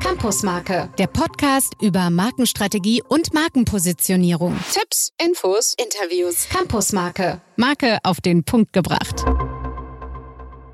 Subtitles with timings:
[0.00, 4.56] Campusmarke, der Podcast über Markenstrategie und Markenpositionierung.
[4.72, 6.48] Tipps, Infos, Interviews.
[6.48, 9.24] Campusmarke, Marke auf den Punkt gebracht.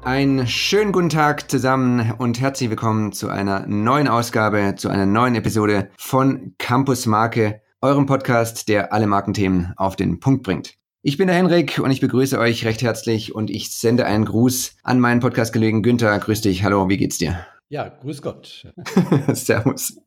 [0.02, 5.34] Einen schönen guten Tag zusammen und herzlich willkommen zu einer neuen Ausgabe, zu einer neuen
[5.34, 10.74] Episode von Campus Marke, eurem Podcast, der alle Markenthemen auf den Punkt bringt.
[11.02, 14.76] Ich bin der Henrik und ich begrüße euch recht herzlich und ich sende einen Gruß
[14.84, 16.18] an meinen Podcast-Kollegen Günther.
[16.18, 16.62] Grüß dich.
[16.62, 17.44] Hallo, wie geht's dir?
[17.72, 18.66] Ja, grüß Gott.
[19.32, 19.98] Servus.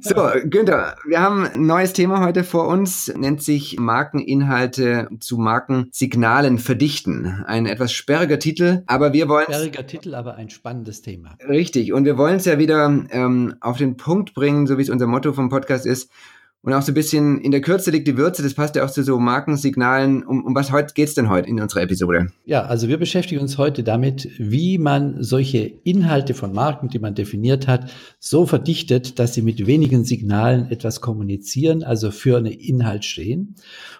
[0.00, 6.58] So, Günther, wir haben ein neues Thema heute vor uns, nennt sich Markeninhalte zu Markensignalen
[6.58, 7.44] verdichten.
[7.46, 9.46] Ein etwas sperriger Titel, aber wir wollen...
[9.46, 11.34] Sperriger Titel, aber ein spannendes Thema.
[11.48, 14.90] Richtig, und wir wollen es ja wieder ähm, auf den Punkt bringen, so wie es
[14.90, 16.10] unser Motto vom Podcast ist,
[16.64, 18.90] und auch so ein bisschen in der Kürze liegt die Würze, das passt ja auch
[18.90, 20.24] zu so Markensignalen.
[20.24, 22.28] Um, um was heute geht's denn heute in unserer Episode?
[22.44, 27.16] Ja, also wir beschäftigen uns heute damit, wie man solche Inhalte von Marken, die man
[27.16, 27.90] definiert hat,
[28.20, 33.56] so verdichtet, dass sie mit wenigen Signalen etwas kommunizieren, also für einen Inhalt stehen.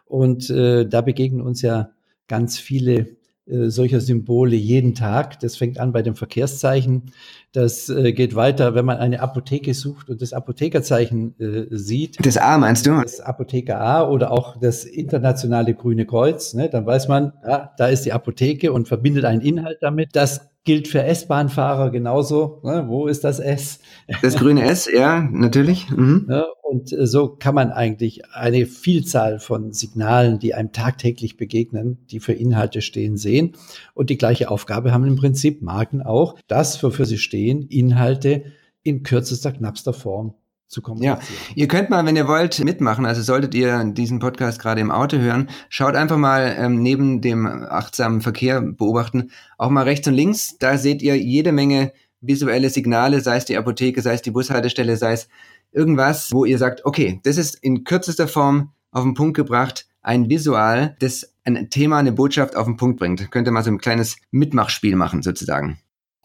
[0.06, 1.90] Und äh, da begegnen uns ja
[2.28, 5.40] ganz viele äh, solcher Symbole jeden Tag.
[5.40, 7.10] Das fängt an bei dem Verkehrszeichen.
[7.52, 12.24] Das äh, geht weiter, wenn man eine Apotheke sucht und das Apothekerzeichen äh, sieht.
[12.24, 13.00] Das A meinst du?
[13.02, 16.54] Das Apotheker A oder auch das internationale Grüne Kreuz.
[16.54, 16.68] Ne?
[16.68, 20.10] Dann weiß man, ja, da ist die Apotheke und verbindet einen Inhalt damit.
[20.14, 22.60] Das gilt für S-Bahnfahrer genauso.
[22.62, 22.84] Ne?
[22.86, 23.80] Wo ist das S?
[24.22, 25.90] Das grüne S, ja, natürlich.
[25.90, 26.26] Mhm.
[26.28, 31.98] Ja, und äh, so kann man eigentlich eine Vielzahl von Signalen, die einem tagtäglich begegnen,
[32.10, 33.56] die für Inhalte stehen, sehen.
[33.94, 38.44] Und die gleiche Aufgabe haben im Prinzip Marken auch, das, wofür sie stehen, Inhalte
[38.84, 40.34] in kürzester, knappster Form
[40.72, 41.18] zu kommunizieren.
[41.20, 43.04] Ja, ihr könnt mal, wenn ihr wollt, mitmachen.
[43.04, 47.46] Also solltet ihr diesen Podcast gerade im Auto hören, schaut einfach mal ähm, neben dem
[47.46, 50.56] achtsamen Verkehr beobachten, auch mal rechts und links.
[50.58, 51.92] Da seht ihr jede Menge
[52.22, 55.28] visuelle Signale, sei es die Apotheke, sei es die Bushaltestelle, sei es
[55.72, 60.28] irgendwas, wo ihr sagt, okay, das ist in kürzester Form auf den Punkt gebracht, ein
[60.28, 63.30] Visual, das ein Thema, eine Botschaft auf den Punkt bringt.
[63.30, 65.78] Könnt ihr mal so ein kleines Mitmachspiel machen, sozusagen.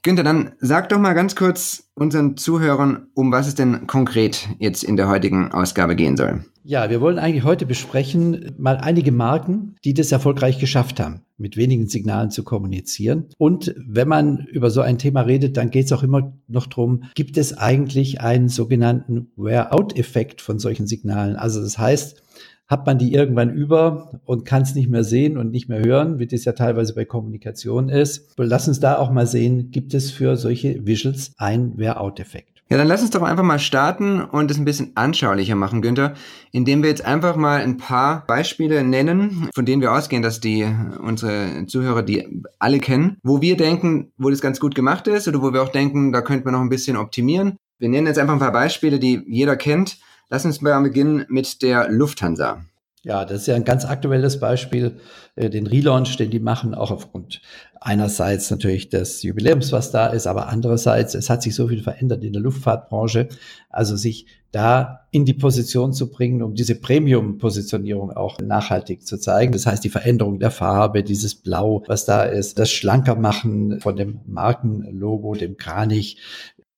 [0.03, 4.83] Günther, dann sag doch mal ganz kurz unseren Zuhörern, um was es denn konkret jetzt
[4.83, 6.45] in der heutigen Ausgabe gehen soll.
[6.63, 11.55] Ja, wir wollen eigentlich heute besprechen mal einige Marken, die das erfolgreich geschafft haben, mit
[11.55, 13.27] wenigen Signalen zu kommunizieren.
[13.37, 17.03] Und wenn man über so ein Thema redet, dann geht es auch immer noch darum,
[17.15, 21.37] gibt es eigentlich einen sogenannten Wear-out-Effekt von solchen Signalen?
[21.37, 22.21] Also das heißt,
[22.67, 26.19] hat man die irgendwann über und kann es nicht mehr sehen und nicht mehr hören,
[26.19, 28.33] wie das ja teilweise bei Kommunikation ist.
[28.37, 32.57] Lass uns da auch mal sehen, gibt es für solche Visuals einen Wear-out-Effekt.
[32.69, 36.15] Ja, dann lass uns doch einfach mal starten und es ein bisschen anschaulicher machen, Günther,
[36.51, 40.67] indem wir jetzt einfach mal ein paar Beispiele nennen, von denen wir ausgehen, dass die
[40.99, 45.41] unsere Zuhörer die alle kennen, wo wir denken, wo das ganz gut gemacht ist oder
[45.41, 47.57] wo wir auch denken, da könnte man noch ein bisschen optimieren.
[47.79, 49.97] Wir nennen jetzt einfach ein paar Beispiele, die jeder kennt
[50.29, 52.65] Lass uns mal beginnen mit der Lufthansa.
[53.03, 54.99] Ja, das ist ja ein ganz aktuelles Beispiel,
[55.35, 57.41] äh, den Relaunch, den die machen, auch aufgrund
[57.79, 62.25] einerseits natürlich des Jubiläums, was da ist, aber andererseits, es hat sich so viel verändert
[62.25, 63.29] in der Luftfahrtbranche,
[63.69, 69.53] also sich da in die Position zu bringen, um diese Premium-Positionierung auch nachhaltig zu zeigen.
[69.53, 73.95] Das heißt, die Veränderung der Farbe, dieses Blau, was da ist, das schlanker machen von
[73.95, 76.17] dem Markenlogo, dem Kranich,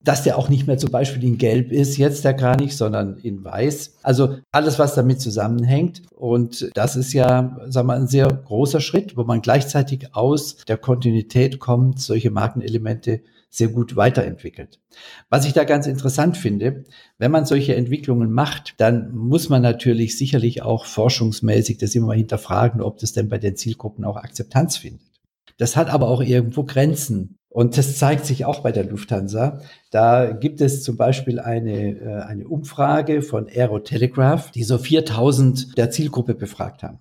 [0.01, 3.43] dass der auch nicht mehr zum Beispiel in Gelb ist, jetzt der Kranich, sondern in
[3.43, 3.97] Weiß.
[4.01, 6.03] Also alles, was damit zusammenhängt.
[6.15, 10.77] Und das ist ja, sagen wir, ein sehr großer Schritt, wo man gleichzeitig aus der
[10.77, 14.79] Kontinuität kommt, solche Markenelemente sehr gut weiterentwickelt.
[15.29, 16.83] Was ich da ganz interessant finde,
[17.17, 22.17] wenn man solche Entwicklungen macht, dann muss man natürlich sicherlich auch forschungsmäßig das immer mal
[22.17, 25.01] hinterfragen, ob das denn bei den Zielgruppen auch Akzeptanz findet.
[25.57, 27.38] Das hat aber auch irgendwo Grenzen.
[27.49, 29.59] Und das zeigt sich auch bei der Lufthansa.
[29.89, 35.77] Da gibt es zum Beispiel eine, äh, eine Umfrage von Aero Telegraph, die so 4000
[35.77, 36.99] der Zielgruppe befragt haben.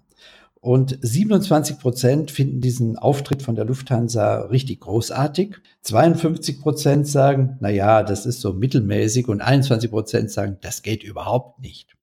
[0.60, 5.56] Und 27 Prozent finden diesen Auftritt von der Lufthansa richtig großartig.
[5.82, 11.04] 52 Prozent sagen, na ja, das ist so mittelmäßig und 21 Prozent sagen, das geht
[11.04, 11.94] überhaupt nicht.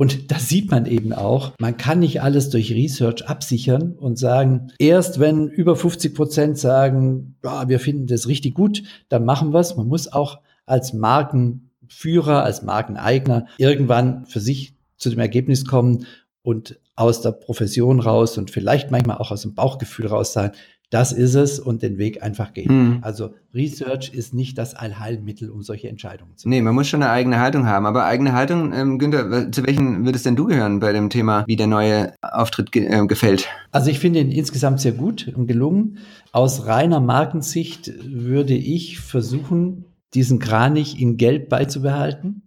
[0.00, 4.72] Und da sieht man eben auch, man kann nicht alles durch Research absichern und sagen,
[4.78, 9.60] erst wenn über 50 Prozent sagen, ja, wir finden das richtig gut, dann machen wir
[9.60, 9.76] es.
[9.76, 16.06] Man muss auch als Markenführer, als Markeneigner irgendwann für sich zu dem Ergebnis kommen
[16.40, 20.54] und aus der Profession raus und vielleicht manchmal auch aus dem Bauchgefühl raus sagen,
[20.90, 22.94] das ist es und den Weg einfach gehen.
[22.94, 22.98] Mhm.
[23.02, 26.56] Also Research ist nicht das Allheilmittel, um solche Entscheidungen zu machen.
[26.56, 27.86] Nee, man muss schon eine eigene Haltung haben.
[27.86, 31.56] Aber eigene Haltung, ähm, Günther, zu welchen würdest denn du gehören bei dem Thema, wie
[31.56, 33.48] der neue Auftritt ge äh, gefällt?
[33.70, 35.98] Also ich finde ihn insgesamt sehr gut und gelungen.
[36.32, 39.84] Aus reiner Markensicht würde ich versuchen,
[40.14, 42.42] diesen Kranich in Gelb beizubehalten.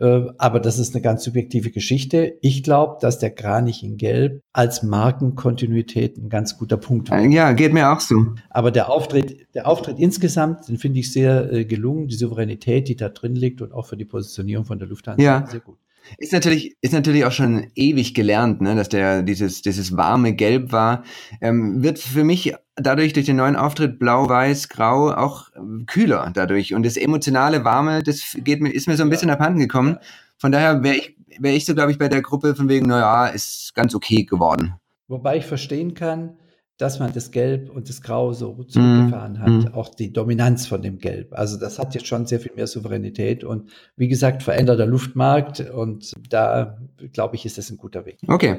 [0.00, 2.38] Äh, aber das ist eine ganz subjektive Geschichte.
[2.40, 7.20] Ich glaube, dass der Kranich in Gelb als Markenkontinuität ein ganz guter Punkt war.
[7.20, 8.34] Ja, geht mir auch so.
[8.50, 12.08] Aber der Auftritt, der Auftritt insgesamt, den finde ich sehr äh, gelungen.
[12.08, 15.46] Die Souveränität, die da drin liegt und auch für die Positionierung von der Lufthansa ja.
[15.46, 15.78] sehr gut.
[16.16, 20.72] Ist natürlich, ist natürlich auch schon ewig gelernt, ne, dass der dieses, dieses warme Gelb
[20.72, 21.04] war.
[21.40, 25.48] Ähm, wird für mich dadurch durch den neuen Auftritt Blau, Weiß, Grau auch
[25.86, 26.74] kühler dadurch.
[26.74, 29.98] Und das emotionale Warme, das geht mir, ist mir so ein bisschen abhanden gekommen.
[30.38, 33.26] Von daher wäre ich, wäre ich so, glaube ich, bei der Gruppe von wegen, naja,
[33.26, 34.74] ist ganz okay geworden.
[35.08, 36.36] Wobei ich verstehen kann,
[36.76, 39.74] dass man das Gelb und das Grau so zurückgefahren mm, hat, mm.
[39.74, 41.32] auch die Dominanz von dem Gelb.
[41.32, 46.12] Also das hat jetzt schon sehr viel mehr Souveränität und wie gesagt, veränderter Luftmarkt und
[46.30, 46.78] da
[47.12, 48.18] glaube ich, ist das ein guter Weg.
[48.28, 48.58] Okay,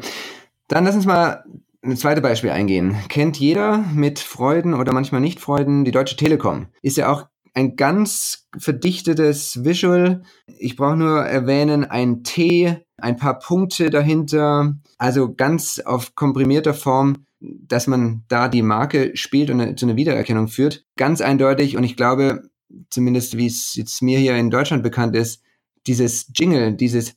[0.68, 1.46] dann lass uns mal
[1.82, 2.96] ein zweites Beispiel eingehen.
[3.08, 6.68] Kennt jeder mit Freuden oder manchmal nicht Freuden die Deutsche Telekom?
[6.82, 10.24] Ist ja auch ein ganz verdichtetes Visual.
[10.60, 17.26] Ich brauche nur erwähnen, ein T, ein paar Punkte dahinter, also ganz auf komprimierter Form,
[17.40, 20.86] dass man da die Marke spielt und zu einer Wiedererkennung führt.
[20.98, 22.50] Ganz eindeutig und ich glaube,
[22.90, 25.42] zumindest wie es jetzt mir hier in Deutschland bekannt ist,
[25.88, 27.16] dieses Jingle, dieses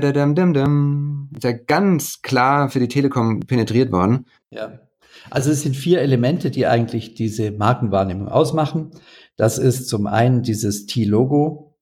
[0.00, 4.26] ist ja ganz klar für die Telekom penetriert worden.
[4.50, 4.80] Ja.
[5.30, 8.90] Also es sind vier Elemente, die eigentlich diese Markenwahrnehmung ausmachen.
[9.36, 11.76] Das ist zum einen dieses T-Logo.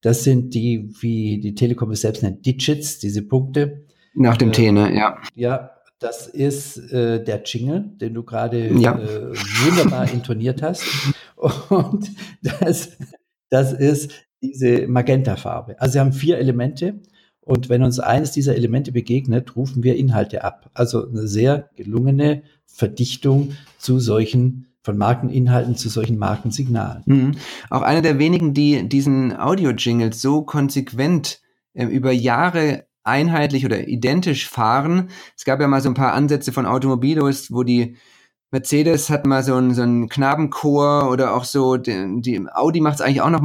[0.00, 3.86] Das sind die, wie die Telekom es selbst nennt, Digits, diese Punkte.
[4.14, 4.94] Nach dem äh, T, ne?
[4.94, 5.18] Ja.
[5.34, 8.98] Ja, das ist äh, der Jingle, den du gerade ja.
[8.98, 9.32] äh,
[9.64, 10.84] wunderbar intoniert hast.
[11.36, 12.10] Und
[12.42, 12.96] das,
[13.50, 15.80] das ist diese Magenta-Farbe.
[15.80, 17.00] Also wir haben vier Elemente.
[17.46, 20.68] Und wenn uns eines dieser Elemente begegnet, rufen wir Inhalte ab.
[20.74, 27.02] Also eine sehr gelungene Verdichtung zu solchen von Markeninhalten zu solchen Markensignalen.
[27.06, 27.32] Mhm.
[27.70, 31.40] Auch einer der wenigen, die diesen Audio-Jingles so konsequent
[31.72, 35.10] äh, über Jahre einheitlich oder identisch fahren.
[35.36, 37.96] Es gab ja mal so ein paar Ansätze von Automobilos, wo die
[38.50, 42.96] Mercedes hat mal so einen, so einen Knabenchor oder auch so, die, die Audi macht
[42.96, 43.42] es eigentlich auch noch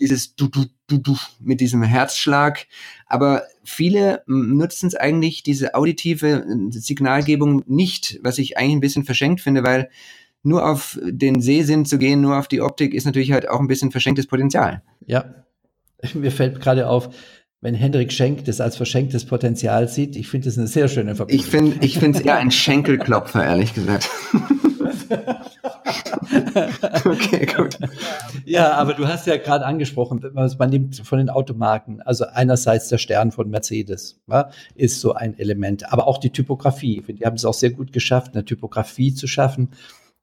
[0.00, 2.66] dieses du du du du mit diesem Herzschlag.
[3.06, 9.04] Aber viele nutzen es eigentlich, diese auditive äh, Signalgebung nicht, was ich eigentlich ein bisschen
[9.04, 9.90] verschenkt finde, weil
[10.42, 13.66] nur auf den Sehsinn zu gehen, nur auf die Optik, ist natürlich halt auch ein
[13.66, 14.82] bisschen verschenktes Potenzial.
[15.06, 15.34] Ja,
[16.14, 17.10] mir fällt gerade auf,
[17.60, 21.44] wenn Hendrik Schenk das als verschenktes Potenzial sieht, ich finde das eine sehr schöne Verbindung.
[21.44, 24.08] Ich finde ich finde es eher ein Schenkelklopfer, ehrlich gesagt.
[27.04, 27.78] okay, gut.
[28.44, 32.98] Ja, aber du hast ja gerade angesprochen, man nimmt von den Automarken, also einerseits der
[32.98, 37.02] Stern von Mercedes, ja, ist so ein Element, aber auch die Typografie.
[37.08, 39.70] Die haben es auch sehr gut geschafft, eine Typografie zu schaffen,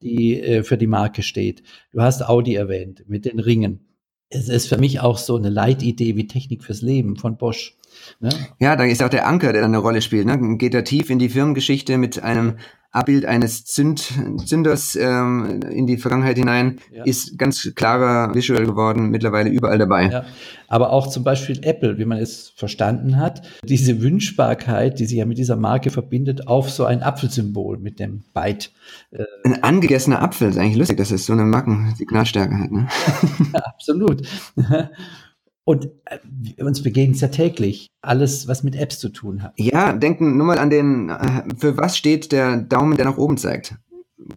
[0.01, 1.63] die äh, für die Marke steht.
[1.91, 3.84] Du hast Audi erwähnt mit den Ringen.
[4.35, 7.77] Es ist für mich auch so eine Leitidee wie Technik fürs Leben von Bosch.
[8.19, 8.29] Ne?
[8.59, 10.25] Ja, da ist auch der Anker, der eine Rolle spielt.
[10.25, 10.57] Ne?
[10.57, 12.57] Geht da tief in die Firmengeschichte mit einem
[12.95, 14.13] Abbild eines Zünd,
[14.45, 17.03] Zünders ähm, in die Vergangenheit hinein, ja.
[17.03, 20.09] ist ganz klarer Visual geworden, mittlerweile überall dabei.
[20.09, 20.25] Ja.
[20.67, 25.25] Aber auch zum Beispiel Apple, wie man es verstanden hat, diese Wünschbarkeit, die sich ja
[25.25, 28.71] mit dieser Marke verbindet, auf so ein Apfelsymbol mit dem Byte.
[29.11, 32.71] Äh ein angegessener Apfel ist eigentlich lustig, dass es so eine Markensignalstärke hat.
[32.71, 32.87] Ne?
[33.53, 34.27] Ja, absolut.
[35.65, 39.53] Und äh, uns begegnet es ja täglich alles, was mit Apps zu tun hat.
[39.57, 43.37] Ja, denken nur mal an den, äh, für was steht der Daumen, der nach oben
[43.37, 43.75] zeigt.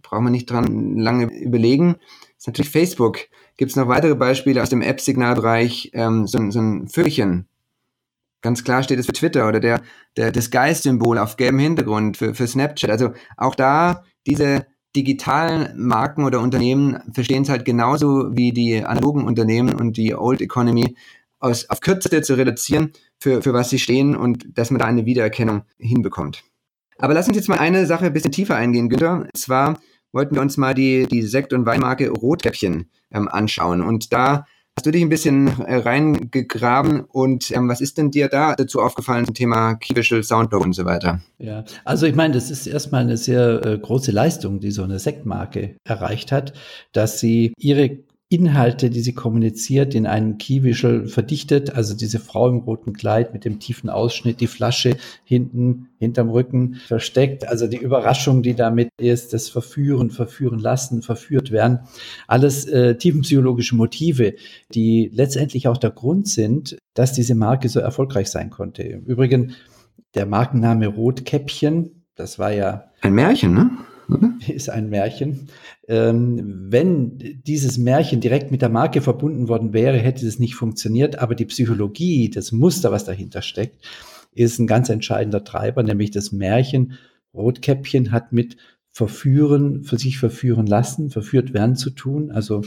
[0.01, 1.95] Braucht man nicht dran lange überlegen.
[1.99, 3.19] Das ist natürlich Facebook.
[3.57, 5.91] Gibt es noch weitere Beispiele aus dem App-Signalbereich?
[5.93, 7.47] Ähm, so, so ein Vögelchen.
[8.41, 9.81] Ganz klar steht es für Twitter oder der,
[10.17, 12.89] der, das Geist-Symbol auf gelbem Hintergrund für, für Snapchat.
[12.89, 19.25] Also auch da diese digitalen Marken oder Unternehmen verstehen es halt genauso wie die analogen
[19.25, 20.95] Unternehmen und die Old Economy
[21.39, 25.05] aus, auf Kürze zu reduzieren, für, für was sie stehen und dass man da eine
[25.05, 26.43] Wiedererkennung hinbekommt.
[26.97, 29.21] Aber lass uns jetzt mal eine Sache ein bisschen tiefer eingehen, Günther.
[29.21, 29.79] Und zwar
[30.11, 33.81] wollten wir uns mal die, die Sekt- und Weinmarke Rotkäppchen ähm, anschauen.
[33.81, 34.45] Und da
[34.79, 38.79] hast du dich ein bisschen äh, reingegraben und ähm, was ist denn dir da dazu
[38.79, 41.19] aufgefallen zum Thema Key Visual Soundboard und so weiter?
[41.37, 44.99] Ja, also ich meine, das ist erstmal eine sehr äh, große Leistung, die so eine
[44.99, 46.53] Sektmarke erreicht hat,
[46.93, 47.97] dass sie ihre
[48.31, 51.73] Inhalte, die sie kommuniziert, in einem Key Visual verdichtet.
[51.73, 56.75] Also diese Frau im roten Kleid mit dem tiefen Ausschnitt, die Flasche hinten, hinterm Rücken
[56.75, 57.47] versteckt.
[57.47, 61.79] Also die Überraschung, die damit ist, das Verführen, Verführen lassen, verführt werden.
[62.27, 64.35] Alles äh, tiefenpsychologische Motive,
[64.75, 68.83] die letztendlich auch der Grund sind, dass diese Marke so erfolgreich sein konnte.
[68.83, 69.55] Im Übrigen,
[70.13, 72.91] der Markenname Rotkäppchen, das war ja.
[73.01, 73.71] Ein Märchen, ne?
[74.47, 75.49] Ist ein Märchen.
[75.87, 81.19] Ähm, wenn dieses Märchen direkt mit der Marke verbunden worden wäre, hätte es nicht funktioniert.
[81.19, 83.85] Aber die Psychologie, das Muster, was dahinter steckt,
[84.33, 86.97] ist ein ganz entscheidender Treiber, nämlich das Märchen.
[87.33, 88.57] Rotkäppchen hat mit
[88.91, 92.31] Verführen, für sich verführen lassen, verführt werden zu tun.
[92.31, 92.63] Also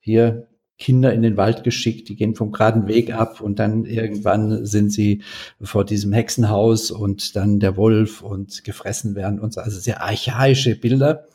[0.00, 0.48] hier
[0.78, 4.92] Kinder in den Wald geschickt, die gehen vom geraden Weg ab und dann irgendwann sind
[4.92, 5.22] sie
[5.60, 9.60] vor diesem Hexenhaus und dann der Wolf und gefressen werden und so.
[9.60, 11.26] Also sehr archaische Bilder.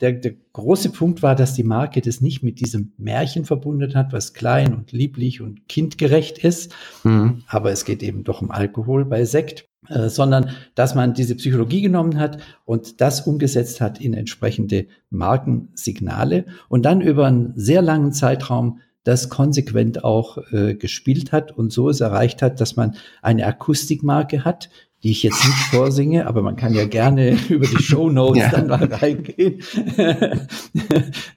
[0.00, 4.12] Der, der große Punkt war, dass die Marke das nicht mit diesem Märchen verbunden hat,
[4.12, 6.74] was klein und lieblich und kindgerecht ist.
[7.04, 7.42] Mhm.
[7.46, 9.68] Aber es geht eben doch um Alkohol bei Sekt.
[9.88, 16.46] Äh, sondern dass man diese Psychologie genommen hat und das umgesetzt hat in entsprechende Markensignale
[16.70, 21.90] und dann über einen sehr langen Zeitraum das konsequent auch äh, gespielt hat und so
[21.90, 24.70] es erreicht hat, dass man eine Akustikmarke hat,
[25.04, 28.50] die ich jetzt nicht vorsinge, aber man kann ja gerne über die Show Notes ja.
[28.50, 29.60] dann mal reingehen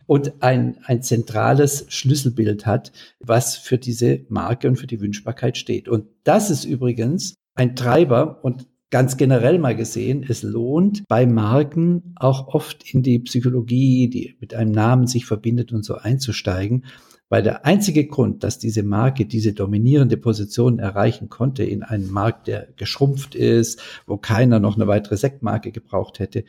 [0.07, 5.89] und ein, ein zentrales Schlüsselbild hat, was für diese Marke und für die Wünschbarkeit steht.
[5.89, 12.13] Und das ist übrigens ein Treiber und ganz generell mal gesehen, es lohnt bei Marken
[12.15, 16.86] auch oft in die Psychologie, die mit einem Namen sich verbindet und so einzusteigen,
[17.29, 22.48] weil der einzige Grund, dass diese Marke diese dominierende Position erreichen konnte in einem Markt,
[22.48, 26.46] der geschrumpft ist, wo keiner noch eine weitere Sektmarke gebraucht hätte,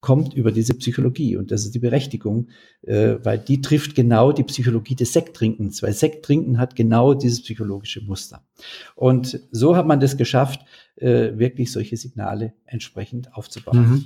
[0.00, 1.36] kommt über diese Psychologie.
[1.36, 2.48] Und das ist die Berechtigung,
[2.82, 8.02] äh, weil die trifft genau die Psychologie des Sekttrinkens, weil Sekttrinken hat genau dieses psychologische
[8.02, 8.42] Muster.
[8.94, 10.60] Und so hat man das geschafft,
[10.96, 13.78] äh, wirklich solche Signale entsprechend aufzubauen.
[13.78, 14.04] Mhm.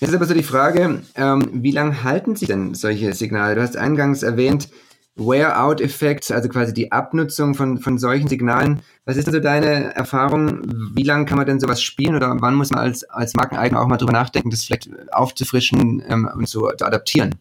[0.00, 3.54] Jetzt ist aber so die Frage, ähm, wie lange halten sich denn solche Signale?
[3.54, 4.68] Du hast eingangs erwähnt,
[5.16, 8.80] Wear-out-Effekt, also quasi die Abnutzung von, von solchen Signalen.
[9.04, 10.62] Was ist denn so deine Erfahrung?
[10.94, 13.86] Wie lange kann man denn sowas spielen oder wann muss man als, als Markeneigner auch
[13.86, 17.36] mal drüber nachdenken, das vielleicht aufzufrischen ähm, und so zu adaptieren?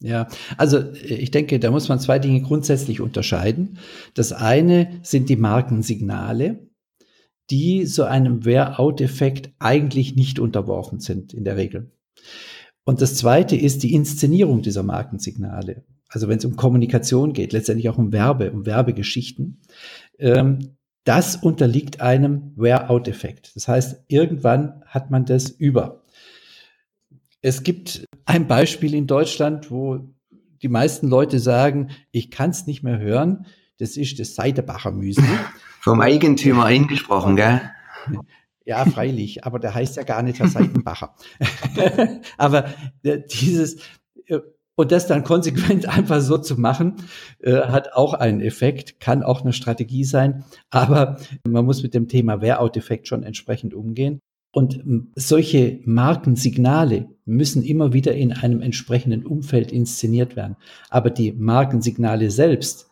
[0.00, 0.28] Ja,
[0.58, 3.78] also ich denke, da muss man zwei Dinge grundsätzlich unterscheiden.
[4.12, 6.68] Das eine sind die Markensignale,
[7.50, 11.90] die so einem Wear-out-Effekt eigentlich nicht unterworfen sind in der Regel.
[12.84, 17.88] Und das zweite ist die Inszenierung dieser Markensignale also wenn es um Kommunikation geht, letztendlich
[17.88, 19.60] auch um Werbe, um Werbegeschichten,
[20.18, 23.54] ähm, das unterliegt einem Wear-out-Effekt.
[23.54, 26.02] Das heißt, irgendwann hat man das über.
[27.42, 30.08] Es gibt ein Beispiel in Deutschland, wo
[30.62, 33.44] die meisten Leute sagen, ich kann es nicht mehr hören.
[33.78, 35.24] Das ist das Seidebacher Müsli.
[35.80, 37.60] Vom Eigentümer eingesprochen, gell?
[38.64, 41.14] Ja, freilich, aber der heißt ja gar nicht Herr Seidenbacher.
[42.38, 42.70] aber
[43.02, 43.76] äh, dieses,
[44.26, 44.38] äh,
[44.76, 46.96] und das dann konsequent einfach so zu machen,
[47.40, 50.44] äh, hat auch einen Effekt, kann auch eine Strategie sein.
[50.70, 54.20] Aber man muss mit dem Thema Wear-out-Effekt schon entsprechend umgehen.
[54.52, 54.84] Und
[55.16, 60.56] solche Markensignale müssen immer wieder in einem entsprechenden Umfeld inszeniert werden.
[60.90, 62.88] Aber die Markensignale selbst,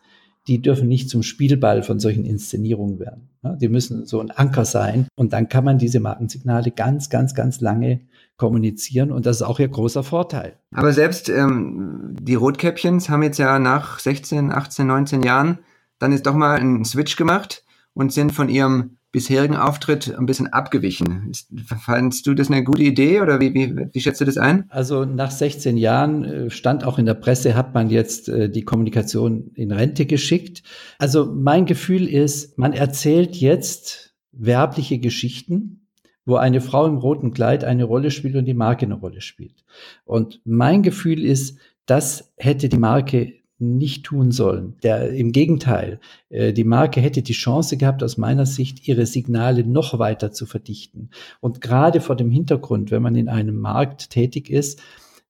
[0.49, 3.29] die dürfen nicht zum Spielball von solchen Inszenierungen werden.
[3.61, 5.07] Die müssen so ein Anker sein.
[5.15, 8.01] Und dann kann man diese Markensignale ganz, ganz, ganz lange
[8.37, 10.57] kommunizieren und das ist auch ihr großer Vorteil.
[10.73, 15.59] Aber selbst ähm, die Rotkäppchens haben jetzt ja nach 16, 18, 19 Jahren
[15.99, 17.63] dann jetzt doch mal einen Switch gemacht
[17.93, 21.31] und sind von ihrem bisherigen Auftritt ein bisschen abgewichen.
[21.79, 24.65] Fandest du das eine gute Idee oder wie, wie, wie schätzt du das ein?
[24.69, 28.65] Also nach 16 Jahren äh, stand auch in der Presse, hat man jetzt äh, die
[28.65, 30.63] Kommunikation in Rente geschickt.
[30.97, 35.82] Also mein Gefühl ist, man erzählt jetzt werbliche Geschichten,
[36.25, 39.63] wo eine Frau im roten Kleid eine Rolle spielt und die Marke eine Rolle spielt.
[40.05, 44.75] Und mein Gefühl ist, das hätte die Marke nicht tun sollen.
[44.83, 45.99] Der, Im Gegenteil,
[46.29, 50.45] äh, die Marke hätte die Chance gehabt, aus meiner Sicht ihre Signale noch weiter zu
[50.45, 51.09] verdichten.
[51.39, 54.81] Und gerade vor dem Hintergrund, wenn man in einem Markt tätig ist,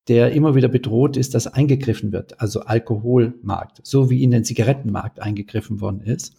[0.08, 5.22] der immer wieder bedroht ist, dass eingegriffen wird, also Alkoholmarkt, so wie in den Zigarettenmarkt
[5.22, 6.36] eingegriffen worden ist,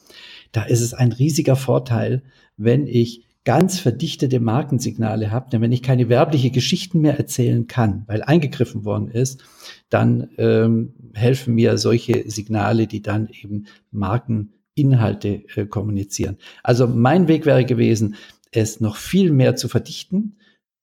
[0.52, 2.23] da ist es ein riesiger Vorteil,
[2.56, 8.04] wenn ich ganz verdichtete Markensignale habe, denn wenn ich keine werbliche Geschichten mehr erzählen kann,
[8.06, 9.44] weil eingegriffen worden ist,
[9.90, 16.38] dann ähm, helfen mir solche Signale, die dann eben Markeninhalte äh, kommunizieren.
[16.62, 18.16] Also mein Weg wäre gewesen,
[18.50, 20.38] es noch viel mehr zu verdichten.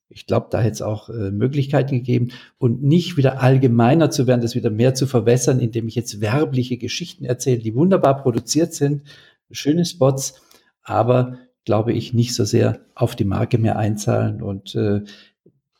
[0.08, 4.42] Ich glaube, da hätte es auch äh, Möglichkeiten gegeben und nicht wieder allgemeiner zu werden,
[4.42, 9.04] das wieder mehr zu verwässern, indem ich jetzt werbliche Geschichten erzähle, die wunderbar produziert sind,
[9.50, 10.42] schöne Spots,
[10.84, 15.02] aber glaube ich, nicht so sehr auf die Marke mehr einzahlen und äh,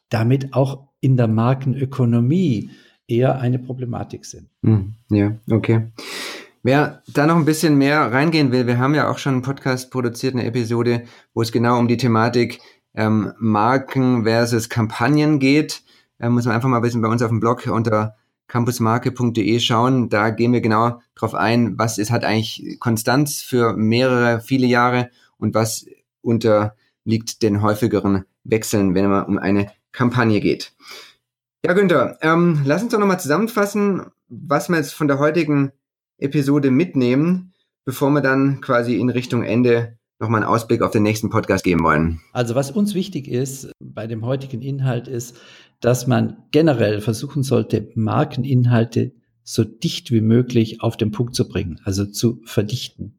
[0.10, 2.70] damit auch in der Markenökonomie
[3.08, 4.50] eher eine Problematik sind.
[4.64, 5.92] Hm, ja, okay.
[6.64, 9.90] Wer da noch ein bisschen mehr reingehen will, wir haben ja auch schon einen Podcast
[9.90, 12.60] produziert, eine Episode, wo es genau um die Thematik
[12.94, 15.82] ähm, Marken versus Kampagnen geht.
[16.20, 18.16] äh, muss man einfach mal bisschen bei uns auf dem Blog unter
[18.48, 20.10] campusmarke.de schauen.
[20.10, 25.10] Da gehen wir genau drauf ein, was ist hat eigentlich Konstanz für mehrere, viele Jahre
[25.42, 25.86] und was
[26.22, 30.74] unterliegt den häufigeren Wechseln, wenn man um eine Kampagne geht.
[31.66, 35.72] Ja, Günther, ähm, lass uns doch nochmal zusammenfassen, was wir jetzt von der heutigen
[36.18, 37.54] Episode mitnehmen,
[37.86, 41.84] bevor wir dann quasi in Richtung Ende nochmal einen Ausblick auf den nächsten Podcast geben
[41.84, 42.22] wollen.
[42.32, 45.36] Also was uns wichtig ist bei dem heutigen Inhalt ist,
[45.82, 51.82] dass man generell versuchen sollte, Markeninhalte so dicht wie möglich auf den Punkt zu bringen,
[51.84, 53.18] also zu verdichten.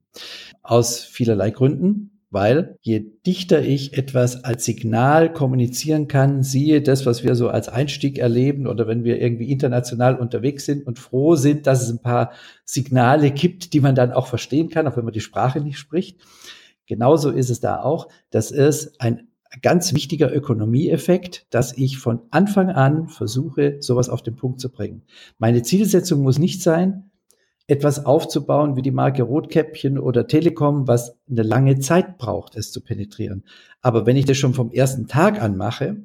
[0.73, 7.23] Aus vielerlei Gründen weil je dichter ich etwas als Signal kommunizieren kann, siehe das, was
[7.23, 11.67] wir so als Einstieg erleben oder wenn wir irgendwie international unterwegs sind und froh sind,
[11.67, 12.33] dass es ein paar
[12.65, 16.21] Signale gibt, die man dann auch verstehen kann, auch wenn man die Sprache nicht spricht.
[16.87, 18.09] Genauso ist es da auch.
[18.31, 19.29] Das ist ein
[19.61, 25.03] ganz wichtiger Ökonomieeffekt, dass ich von Anfang an versuche, sowas auf den Punkt zu bringen.
[25.39, 27.11] Meine Zielsetzung muss nicht sein,
[27.67, 32.81] etwas aufzubauen wie die Marke Rotkäppchen oder Telekom, was eine lange Zeit braucht, es zu
[32.81, 33.45] penetrieren.
[33.81, 35.97] Aber wenn ich das schon vom ersten Tag an mache,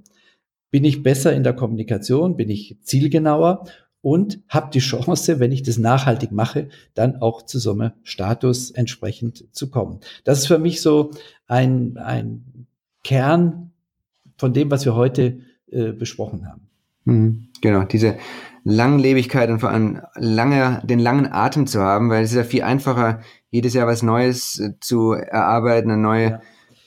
[0.70, 3.66] bin ich besser in der Kommunikation, bin ich zielgenauer
[4.02, 8.72] und habe die Chance, wenn ich das nachhaltig mache, dann auch zu so einem Status
[8.72, 10.00] entsprechend zu kommen.
[10.24, 11.12] Das ist für mich so
[11.48, 12.68] ein, ein
[13.04, 13.72] Kern
[14.38, 15.40] von dem, was wir heute
[15.72, 16.70] äh, besprochen haben.
[17.06, 18.18] Mhm, genau, diese
[18.70, 22.64] Langlebigkeit und vor allem lange, den langen Atem zu haben, weil es ist ja viel
[22.64, 26.42] einfacher, jedes Jahr was Neues äh, zu erarbeiten, eine neue ja.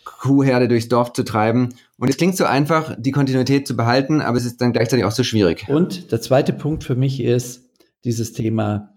[0.04, 1.70] Kuhherde durchs Dorf zu treiben.
[1.98, 5.10] Und es klingt so einfach, die Kontinuität zu behalten, aber es ist dann gleichzeitig auch
[5.10, 5.66] so schwierig.
[5.68, 7.70] Und der zweite Punkt für mich ist
[8.04, 8.92] dieses Thema,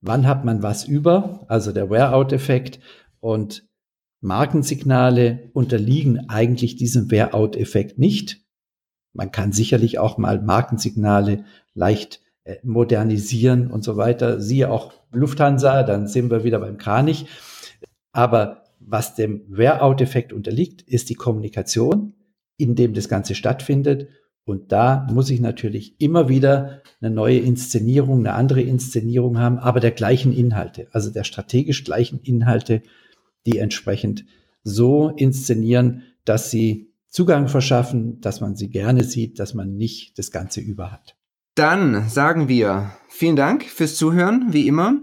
[0.00, 2.78] wann hat man was über, also der Wear-out-Effekt
[3.18, 3.64] und
[4.20, 8.40] Markensignale unterliegen eigentlich diesem Wear-out-Effekt nicht.
[9.12, 14.40] Man kann sicherlich auch mal Markensignale leicht äh, modernisieren und so weiter.
[14.40, 17.26] Siehe auch Lufthansa, dann sind wir wieder beim Kranich.
[18.12, 22.14] Aber was dem Wear-out-Effekt unterliegt, ist die Kommunikation,
[22.56, 24.08] in dem das Ganze stattfindet.
[24.44, 29.80] Und da muss ich natürlich immer wieder eine neue Inszenierung, eine andere Inszenierung haben, aber
[29.80, 32.82] der gleichen Inhalte, also der strategisch gleichen Inhalte,
[33.46, 34.24] die entsprechend
[34.64, 40.30] so inszenieren, dass sie Zugang verschaffen, dass man sie gerne sieht, dass man nicht das
[40.30, 41.16] Ganze über hat.
[41.56, 44.94] Dann sagen wir vielen Dank fürs Zuhören, wie immer.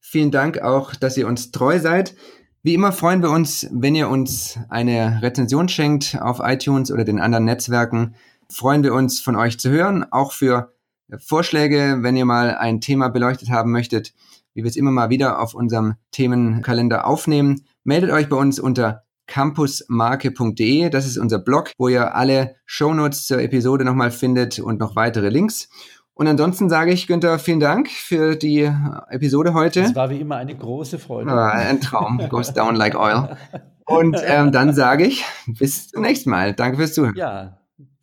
[0.00, 2.16] Vielen Dank auch, dass ihr uns treu seid.
[2.62, 7.20] Wie immer freuen wir uns, wenn ihr uns eine Rezension schenkt auf iTunes oder den
[7.20, 8.14] anderen Netzwerken.
[8.48, 10.72] Freuen wir uns von euch zu hören, auch für
[11.18, 14.14] Vorschläge, wenn ihr mal ein Thema beleuchtet haben möchtet,
[14.54, 17.64] wie wir es immer mal wieder auf unserem Themenkalender aufnehmen.
[17.84, 20.90] Meldet euch bei uns unter campusmarke.de.
[20.90, 25.30] Das ist unser Blog, wo ihr alle Shownotes zur Episode nochmal findet und noch weitere
[25.30, 25.70] Links.
[26.12, 28.70] Und ansonsten sage ich, Günther, vielen Dank für die
[29.08, 29.80] Episode heute.
[29.80, 31.32] Es war wie immer eine große Freude.
[31.32, 32.20] Ah, ein Traum.
[32.28, 33.38] Goes down like oil.
[33.86, 36.52] Und ähm, dann sage ich, bis zum nächsten Mal.
[36.52, 37.16] Danke fürs Zuhören.
[37.16, 37.58] Ja,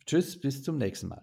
[0.06, 1.22] tschüss, bis zum nächsten Mal.